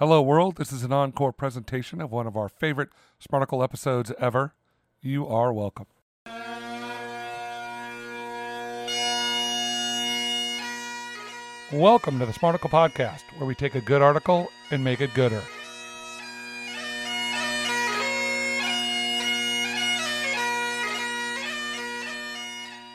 [0.00, 0.56] Hello, world.
[0.56, 2.88] This is an encore presentation of one of our favorite
[3.22, 4.54] Smarticle episodes ever.
[5.02, 5.84] You are welcome.
[11.70, 15.42] Welcome to the Smarticle Podcast, where we take a good article and make it gooder.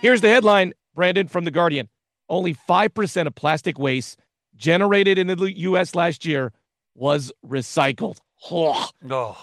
[0.00, 1.90] Here's the headline, Brandon, from The Guardian.
[2.30, 4.18] Only 5% of plastic waste
[4.56, 5.94] generated in the U.S.
[5.94, 6.50] last year
[6.94, 8.18] was recycled.
[8.50, 8.88] Oh.
[9.10, 9.38] Oh,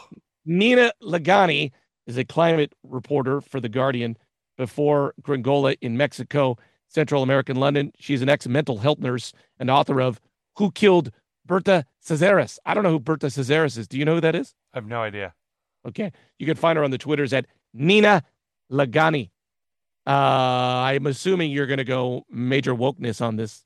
[0.45, 1.71] Nina Lakhani
[2.07, 4.17] is a climate reporter for The Guardian
[4.57, 7.91] before Gringola in Mexico, Central American London.
[7.99, 10.19] She's an ex mental health nurse and author of
[10.57, 11.11] Who Killed
[11.45, 12.59] Berta Cáceres.
[12.65, 13.87] I don't know who Berta Cáceres is.
[13.87, 14.53] Do you know who that is?
[14.73, 15.33] I have no idea.
[15.87, 16.11] Okay.
[16.37, 18.23] You can find her on the Twitters at Nina
[18.71, 19.31] Lakhani.
[20.05, 23.63] Uh, I'm assuming you're going to go major wokeness on this.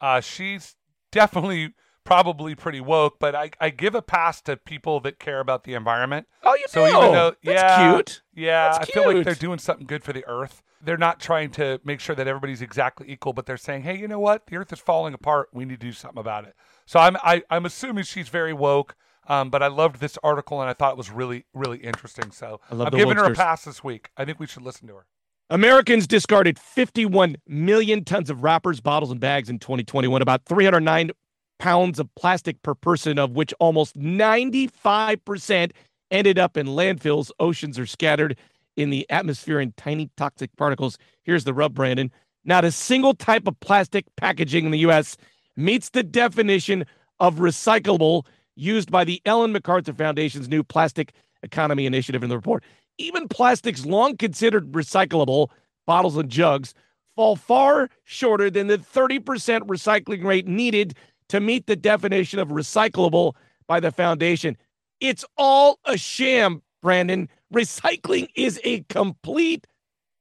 [0.00, 0.74] Uh, she's
[1.12, 1.72] definitely
[2.06, 5.74] probably pretty woke, but I, I give a pass to people that care about the
[5.74, 6.26] environment.
[6.42, 8.22] Oh, you So even though, That's yeah, cute.
[8.34, 10.62] yeah, That's I feel like they're doing something good for the Earth.
[10.80, 14.08] They're not trying to make sure that everybody's exactly equal, but they're saying, hey, you
[14.08, 14.46] know what?
[14.46, 15.48] The Earth is falling apart.
[15.52, 16.54] We need to do something about it.
[16.86, 18.94] So I'm I, I'm assuming she's very woke.
[19.28, 22.30] Um, but I loved this article and I thought it was really really interesting.
[22.30, 24.10] So I the giving her a pass this week.
[24.16, 25.06] I think we should listen to her.
[25.50, 31.10] Americans discarded 51 million tons of wrappers, bottles, and bags in 2021, about 309
[31.58, 35.72] pounds of plastic per person, of which almost 95%
[36.10, 37.30] ended up in landfills.
[37.40, 38.36] Oceans are scattered
[38.76, 40.98] in the atmosphere in tiny toxic particles.
[41.22, 42.12] Here's the rub, Brandon.
[42.44, 45.16] Not a single type of plastic packaging in the U.S.
[45.56, 46.84] meets the definition
[47.18, 51.12] of recyclable used by the Ellen MacArthur Foundation's new Plastic
[51.42, 52.62] Economy Initiative in the report.
[52.98, 55.48] Even plastics long considered recyclable,
[55.86, 56.72] bottles and jugs,
[57.14, 59.20] fall far shorter than the 30%
[59.62, 60.94] recycling rate needed
[61.28, 63.34] to meet the definition of recyclable
[63.66, 64.56] by the foundation.
[65.00, 67.28] It's all a sham, Brandon.
[67.52, 69.66] Recycling is a complete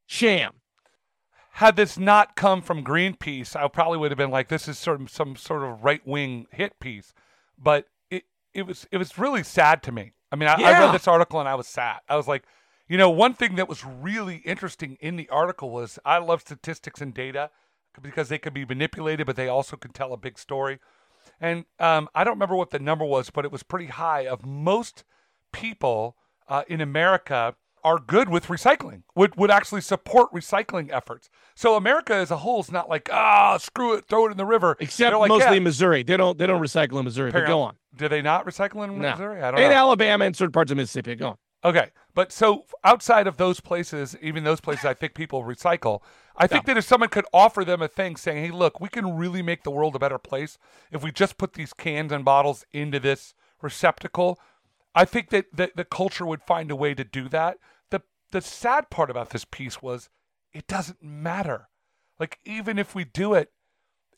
[0.06, 0.54] sham.
[1.52, 5.00] Had this not come from Greenpeace, I probably would have been like, this is sort
[5.00, 7.14] of some sort of right wing hit piece.
[7.58, 8.24] But it,
[8.54, 10.12] it was it was really sad to me.
[10.32, 12.00] I mean, I, I read this article and I was sad.
[12.10, 12.44] I was like,
[12.90, 17.00] you know, one thing that was really interesting in the article was I love statistics
[17.00, 17.50] and data
[18.02, 20.80] because they can be manipulated, but they also can tell a big story.
[21.42, 24.26] And um, I don't remember what the number was, but it was pretty high.
[24.28, 25.04] Of most
[25.52, 26.16] people
[26.48, 31.30] uh, in America are good with recycling, would would actually support recycling efforts.
[31.54, 34.46] So America as a whole is not like ah screw it, throw it in the
[34.46, 34.76] river.
[34.80, 36.02] Except like, mostly yeah, in Missouri.
[36.04, 37.76] They don't they don't recycle in Missouri, but apparently- go on.
[37.96, 39.12] Do they not recycle in No.
[39.12, 39.42] Missouri?
[39.42, 39.76] I don't In know.
[39.76, 41.16] Alabama and certain parts of Mississippi.
[41.16, 41.38] Go on.
[41.66, 46.02] Okay, but so outside of those places, even those places, I think people recycle.
[46.38, 49.18] I think that if someone could offer them a thing saying, "Hey, look, we can
[49.18, 50.60] really make the world a better place
[50.92, 53.34] if we just put these cans and bottles into this
[53.64, 54.40] receptacle,"
[54.94, 57.58] I think that the, the culture would find a way to do that.
[57.90, 60.10] the The sad part about this piece was
[60.54, 61.70] it doesn't matter.
[62.20, 63.52] Like even if we do it,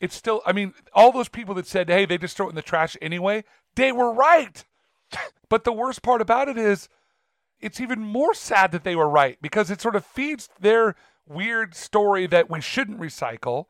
[0.01, 0.41] it's still.
[0.45, 2.97] I mean, all those people that said, "Hey, they just throw it in the trash
[3.01, 4.65] anyway," they were right.
[5.49, 6.89] But the worst part about it is
[7.59, 10.95] it's even more sad that they were right because it sort of feeds their
[11.27, 13.65] weird story that we shouldn't recycle.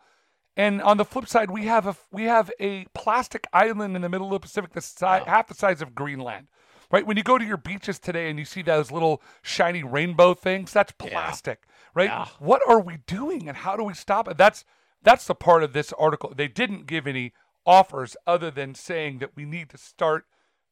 [0.56, 4.10] And on the flip side, we have a we have a plastic island in the
[4.10, 6.48] middle of the Pacific, that's si- half the size of Greenland.
[6.90, 10.34] Right when you go to your beaches today and you see those little shiny rainbow
[10.34, 12.10] things, that's plastic, right?
[12.10, 12.28] Yeah.
[12.40, 14.38] What are we doing, and how do we stop it?
[14.38, 14.64] That's
[15.04, 16.34] that's the part of this article.
[16.36, 17.34] They didn't give any
[17.66, 20.26] offers other than saying that we need to start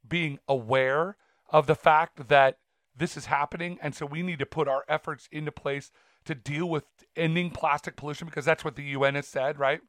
[0.08, 1.18] being aware
[1.50, 2.58] of the fact that
[2.98, 5.92] this is happening and so we need to put our efforts into place
[6.26, 6.86] to deal with
[7.16, 9.82] ending plastic pollution because that's what the UN has said, right?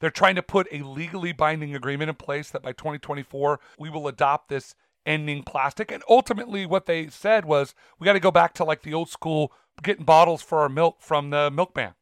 [0.00, 4.08] They're trying to put a legally binding agreement in place that by 2024 we will
[4.08, 8.52] adopt this ending plastic and ultimately what they said was we got to go back
[8.54, 11.94] to like the old school getting bottles for our milk from the milkman.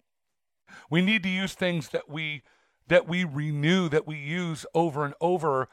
[0.90, 2.42] We need to use things that we
[2.88, 5.68] that we renew that we use over and over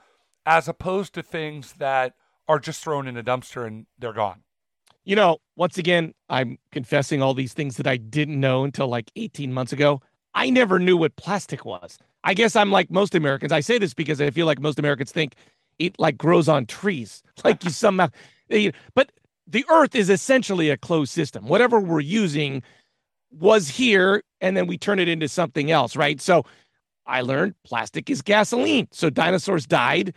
[0.45, 2.15] as opposed to things that
[2.47, 4.43] are just thrown in a dumpster and they're gone.
[5.05, 9.11] You know, once again, I'm confessing all these things that I didn't know until like
[9.15, 10.01] 18 months ago.
[10.33, 11.97] I never knew what plastic was.
[12.23, 13.51] I guess I'm like most Americans.
[13.51, 15.35] I say this because I feel like most Americans think
[15.77, 18.07] it like grows on trees, like you somehow.
[18.95, 19.11] But
[19.45, 21.47] the Earth is essentially a closed system.
[21.47, 22.63] Whatever we're using
[23.31, 26.21] was here, and then we turn it into something else, right?
[26.21, 26.45] So
[27.05, 28.87] I learned plastic is gasoline.
[28.91, 30.13] So dinosaurs died,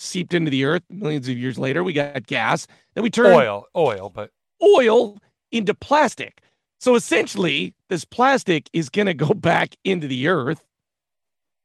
[0.00, 0.82] seeped into the earth.
[0.88, 2.66] Millions of years later, we got gas.
[2.94, 4.30] Then we turned Oil, oil, but
[4.62, 5.18] oil
[5.52, 6.40] into plastic.
[6.80, 10.64] So essentially, this plastic is going to go back into the earth,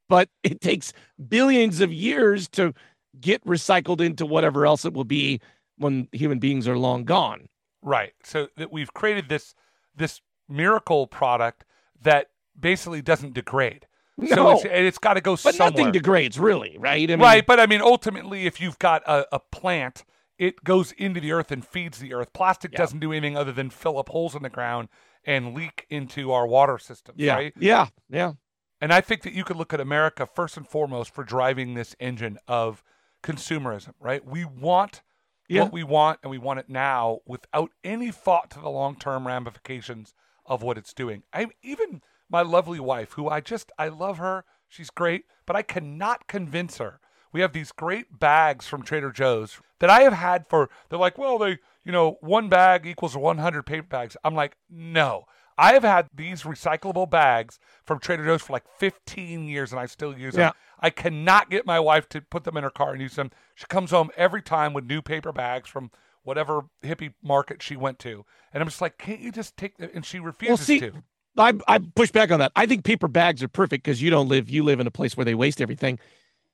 [0.09, 0.93] but it takes
[1.27, 2.73] billions of years to
[3.19, 5.39] get recycled into whatever else it will be
[5.77, 7.47] when human beings are long gone.
[7.81, 8.13] Right.
[8.23, 9.55] So that we've created this
[9.95, 11.63] this miracle product
[12.01, 12.27] that
[12.59, 13.87] basically doesn't degrade.
[14.17, 15.71] No, So it's, it's got to go but somewhere.
[15.71, 17.09] nothing degrades, really, right?
[17.09, 20.05] I mean, right, but I mean, ultimately, if you've got a, a plant,
[20.37, 22.31] it goes into the earth and feeds the earth.
[22.33, 22.77] Plastic Yeah.
[22.79, 24.87] doesn't do anything other than fill up holes in the ground
[25.25, 27.53] and leak into our water systems, Yeah, right?
[27.59, 28.33] yeah, yeah.
[28.79, 31.95] And I think that you could look at America first and foremost for driving this
[31.99, 32.83] engine of
[33.23, 34.23] consumerism, right?
[34.25, 35.01] We want
[35.49, 35.63] Yeah.
[35.63, 39.27] what we want and we want it now without any thought to the long term
[39.27, 40.13] ramifications
[40.45, 41.23] of what it's doing.
[41.33, 45.61] I even my lovely wife, who I just I love her, she's great, but I
[45.61, 46.99] cannot convince her.
[47.31, 51.17] We have these great bags from Trader Joe's that I have had for they're like,
[51.17, 54.17] well, they you know, one bag equals 100 paper bags.
[54.23, 55.25] I'm like, no.
[55.57, 59.85] I have had these recyclable bags from Trader Joe's for like 15 years and I
[59.85, 60.41] still use them.
[60.41, 60.51] Yeah.
[60.79, 63.31] I cannot get my wife to put them in her car and use them.
[63.53, 65.91] She comes home every time with new paper bags from
[66.23, 68.25] whatever hippie market she went to.
[68.51, 71.03] And I'm just like, can't you just take the, and she refuses see, to.
[71.37, 72.51] I I push back on that.
[72.55, 75.17] I think paper bags are perfect because you don't live you live in a place
[75.17, 75.99] where they waste everything.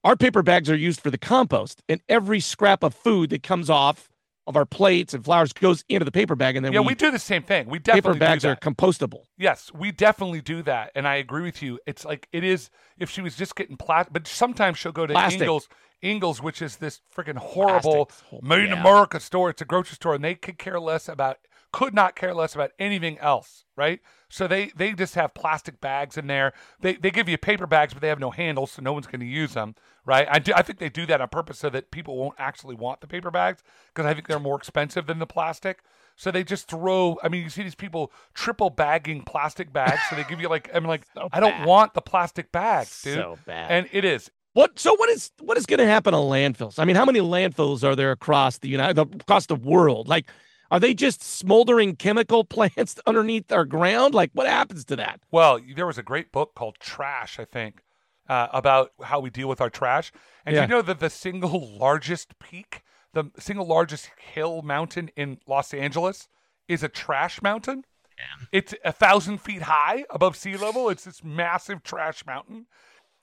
[0.03, 3.69] Our paper bags are used for the compost, and every scrap of food that comes
[3.69, 4.09] off
[4.47, 6.95] of our plates and flowers goes into the paper bag, and then Yeah, we, we
[6.95, 7.69] do the same thing.
[7.69, 9.25] We definitely paper bags are compostable.
[9.37, 11.79] Yes, we definitely do that, and I agree with you.
[11.85, 15.13] It's like it is if she was just getting plastic, but sometimes she'll go to
[15.13, 15.41] Plastic.
[15.41, 15.69] Ingles,
[16.01, 18.43] Ingles, which is this freaking horrible Plastics.
[18.43, 18.81] made in Yeah.
[18.81, 19.51] America store.
[19.51, 21.37] It's a grocery store, and they could care less about,
[21.71, 23.99] could not care less about anything else, right?
[24.29, 26.53] So they they just have plastic bags in there.
[26.79, 29.19] They they give you paper bags, but they have no handles, so no one's going
[29.19, 29.75] to use them,
[30.05, 30.27] right?
[30.29, 30.53] I do.
[30.55, 33.31] I think they do that on purpose so that people won't actually want the paper
[33.31, 33.61] bags
[33.93, 35.79] because I think they're more expensive than the plastic.
[36.15, 37.17] So they just throw.
[37.23, 40.01] I mean, you see these people triple bagging plastic bags.
[40.09, 41.67] So they give you like, I'm like, So I don't bad.
[41.67, 43.15] want the plastic bags, dude.
[43.15, 43.71] So bad.
[43.71, 44.29] And it is.
[44.53, 44.77] What?
[44.77, 46.77] So what is what is going to happen on landfills?
[46.77, 50.07] I mean, how many landfills are there across the United across the world?
[50.09, 50.29] Like,
[50.71, 54.15] are they just smoldering chemical plants underneath our ground?
[54.15, 55.19] Like, what happens to that?
[55.29, 57.81] Well, there was a great book called Trash, I think,
[58.27, 60.11] uh, about how we deal with our trash.
[60.45, 60.63] And Yeah.
[60.63, 62.81] you know that the single largest peak,
[63.13, 66.27] the single largest hill mountain in Los Angeles,
[66.67, 67.83] is a trash mountain?
[68.17, 68.45] Yeah.
[68.51, 70.89] It's a thousand feet high above sea level.
[70.89, 72.67] It's this massive trash mountain.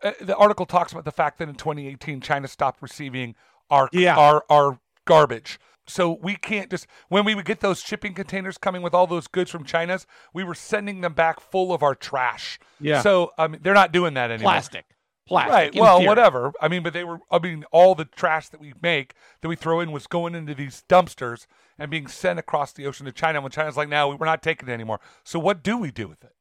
[0.02, 3.34] Uh, the article talks about the fact that in 2018, China stopped receiving
[3.70, 4.16] our Yeah.
[4.16, 5.58] our our garbage.
[5.88, 9.26] So we can't just when we would get those shipping containers coming with all those
[9.26, 12.58] goods from China's, we were sending them back full of our trash.
[12.80, 13.00] Yeah.
[13.00, 14.52] So I mean, they're not doing that anymore.
[14.52, 14.84] Plastic,
[15.26, 15.52] plastic.
[15.52, 15.74] Right.
[15.74, 16.08] Well, theory.
[16.08, 16.52] whatever.
[16.60, 17.18] I mean, but they were.
[17.30, 20.54] I mean, all the trash that we make that we throw in was going into
[20.54, 21.46] these dumpsters
[21.78, 23.40] and being sent across the ocean to China.
[23.40, 26.22] When China's like, "Now we're not taking it anymore." So what do we do with
[26.22, 26.34] it?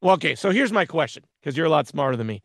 [0.00, 0.34] Well, okay.
[0.34, 2.42] So here's my question, because you're a lot smarter than me.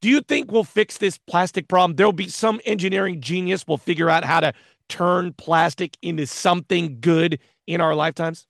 [0.00, 1.96] Do you think we'll fix this plastic problem?
[1.96, 4.52] There'll be some engineering genius will figure out how to
[4.88, 8.46] turn plastic into something good in our lifetimes.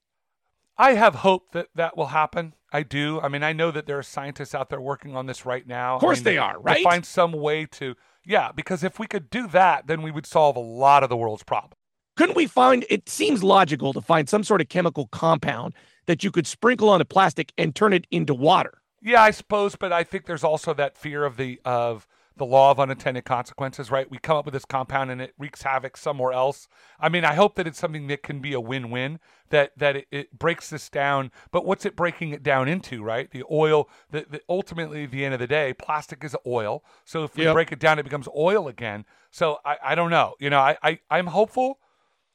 [0.76, 2.54] I have hope that that will happen.
[2.72, 3.20] I do.
[3.20, 5.94] I mean, I know that there are scientists out there working on this right now.
[5.94, 6.82] Of course I mean, they are, To right?
[6.82, 7.94] find some way to,
[8.24, 11.16] yeah, because if we could do that, then we would solve a lot of the
[11.16, 11.74] world's problems.
[12.16, 15.74] Couldn't we find it seems logical to find some sort of chemical compound
[16.06, 18.82] that you could sprinkle on a plastic and turn it into water?
[19.02, 22.70] Yeah, I suppose, but I think there's also that fear of the of the law
[22.70, 24.10] of unintended consequences, right?
[24.10, 26.66] We come up with this compound and it wreaks havoc somewhere else.
[26.98, 29.20] I mean, I hope that it's something that can be a win-win,
[29.50, 31.30] that that it, it breaks this down.
[31.52, 33.30] But what's it breaking it down into, right?
[33.30, 36.84] The oil, the, the ultimately at the end of the day, plastic is oil.
[37.04, 37.52] So if we Yep.
[37.52, 39.04] break it down, it becomes oil again.
[39.30, 40.34] So I, I don't know.
[40.40, 41.78] You know, I, I I'm hopeful.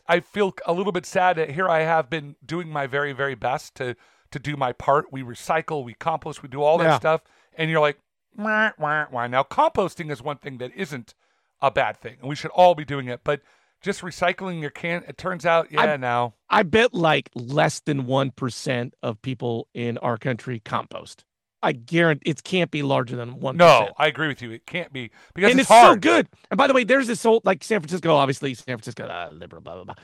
[0.07, 3.35] I feel a little bit sad that here I have been doing my very, very
[3.35, 3.95] best to
[4.31, 5.11] to do my part.
[5.11, 6.97] We recycle, we compost, we do all that Yeah.
[6.97, 7.21] stuff,
[7.55, 7.97] and you're like,
[8.37, 9.27] wah, wah, wah.
[9.27, 11.13] now composting is one thing that isn't
[11.61, 13.21] a bad thing, and we should all be doing it.
[13.23, 13.41] But
[13.81, 18.05] just recycling your can, it turns out, yeah, I- now I bet like less than
[18.05, 21.23] 1% of people in our country compost.
[21.61, 23.55] I guarantee it can't be larger than 1%.
[23.55, 24.51] no, I agree with you.
[24.51, 26.27] It can't be because and it's, it's, so good.
[26.49, 29.61] And by the way, there's this whole like San Francisco, obviously San Francisco, uh, liberal,
[29.61, 29.95] blah blah blah.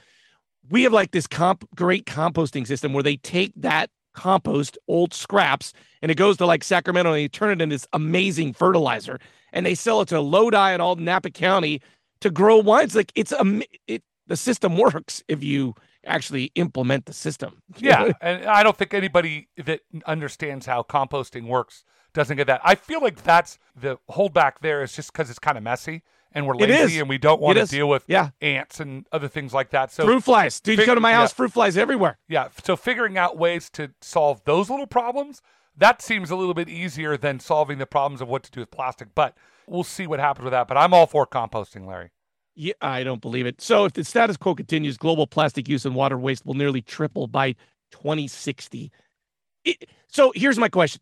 [0.69, 5.73] We have like this comp great composting system where they take that compost, old scraps,
[6.01, 9.19] and it goes to like Sacramento and they turn it into this amazing fertilizer,
[9.53, 11.81] and they sell it to Lodi and all Napa County
[12.21, 12.95] to grow wines.
[12.95, 17.61] Like it's a it the system works if you actually implement the system.
[17.77, 22.61] Yeah, and I don't think anybody that understands how composting works doesn't get that.
[22.63, 26.03] I feel like that's the holdback there is just because it's kind of messy
[26.35, 28.29] and we're lazy and we don't want to deal with yeah.
[28.41, 29.91] ants and other things like that.
[29.91, 30.59] So fruit flies.
[30.59, 31.17] Dude, you fig- come to my yeah.
[31.17, 32.19] house, fruit flies everywhere.
[32.27, 35.41] yeah, so figuring out ways to solve those little problems
[35.77, 38.71] that seems a little bit easier than solving the problems of what to do with
[38.71, 39.09] plastic.
[39.13, 39.35] But
[39.67, 40.67] we'll see what happens with that.
[40.67, 42.11] But I'm all for composting, Larry.
[42.55, 43.61] Yeah, I don't believe it.
[43.61, 47.27] So if the status quo continues, global plastic use and water waste will nearly triple
[47.27, 47.53] by
[47.91, 48.91] 2060.
[49.65, 51.01] It, so here's my question.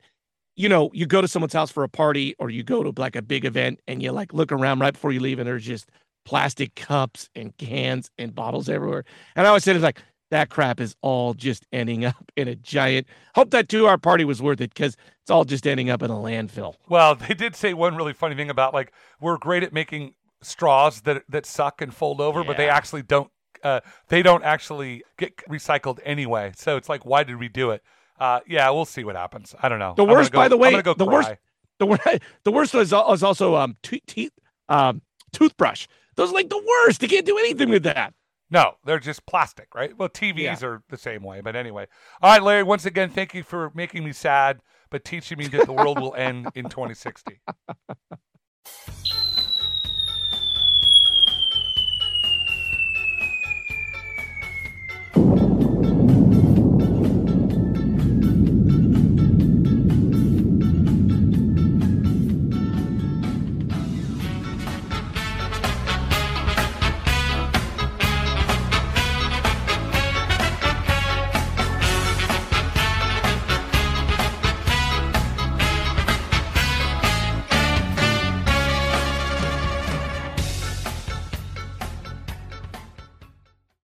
[0.56, 3.16] You know, you go to someone's house for a party or you go to like
[3.16, 5.90] a big event and you like look around right before you leave and there's just
[6.26, 9.04] plastic cups and cans and bottles everywhere.
[9.36, 12.56] And I always say it's like that crap is all just ending up in a
[12.56, 16.02] giant hope that two hour party was worth it because it's all just ending up
[16.02, 16.76] in a landfill.
[16.90, 21.02] Well, they did say one really funny thing about like we're great at making straws
[21.02, 22.48] that that suck and fold over, yeah.
[22.48, 23.30] but they actually don't.
[23.64, 23.80] Uh,
[24.10, 26.52] they don't actually get recycled anyway.
[26.54, 27.82] So it's like, why did we do it?
[28.20, 29.56] Uh, yeah, we'll see what happens.
[29.62, 29.94] I don't know.
[29.96, 31.14] The worst, go, by the way, go the cry.
[31.14, 31.32] worst,
[31.80, 34.32] the worst, the worst was, was also um, teeth,
[34.70, 35.02] um,
[35.32, 35.88] toothbrush.
[36.16, 37.02] Those are like the worst.
[37.02, 38.14] You can't do anything with that.
[38.50, 39.98] No, they're just plastic, right?
[39.98, 40.68] Well, TVs yeah.
[40.68, 41.42] are the same way.
[41.42, 41.88] But anyway,
[42.22, 42.64] all right, Larry.
[42.64, 44.60] Once again, thank you for making me sad,
[44.92, 47.40] but teaching me that the world will end in 2060.